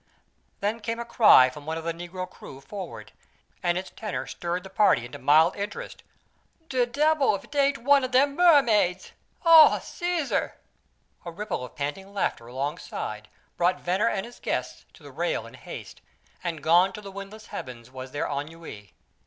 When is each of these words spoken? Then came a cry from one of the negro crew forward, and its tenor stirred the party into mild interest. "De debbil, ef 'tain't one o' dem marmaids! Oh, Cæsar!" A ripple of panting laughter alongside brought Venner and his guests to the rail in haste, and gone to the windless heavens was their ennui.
Then 0.61 0.79
came 0.79 0.97
a 0.99 1.05
cry 1.05 1.51
from 1.51 1.67
one 1.67 1.77
of 1.77 1.83
the 1.83 1.93
negro 1.93 2.27
crew 2.27 2.59
forward, 2.59 3.11
and 3.61 3.77
its 3.77 3.91
tenor 3.91 4.25
stirred 4.25 4.63
the 4.63 4.69
party 4.71 5.05
into 5.05 5.19
mild 5.19 5.55
interest. 5.55 6.01
"De 6.69 6.87
debbil, 6.87 7.35
ef 7.35 7.51
'tain't 7.51 7.77
one 7.77 8.03
o' 8.03 8.07
dem 8.07 8.35
marmaids! 8.35 9.11
Oh, 9.45 9.77
Cæsar!" 9.79 10.53
A 11.23 11.29
ripple 11.31 11.63
of 11.63 11.75
panting 11.75 12.15
laughter 12.15 12.47
alongside 12.47 13.27
brought 13.57 13.79
Venner 13.79 14.09
and 14.09 14.25
his 14.25 14.39
guests 14.39 14.85
to 14.93 15.03
the 15.03 15.11
rail 15.11 15.45
in 15.45 15.53
haste, 15.53 16.01
and 16.43 16.63
gone 16.63 16.91
to 16.93 17.01
the 17.01 17.11
windless 17.11 17.45
heavens 17.53 17.91
was 17.91 18.09
their 18.09 18.25
ennui. 18.27 18.95